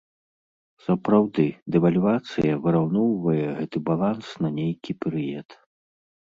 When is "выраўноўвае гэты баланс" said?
2.63-4.27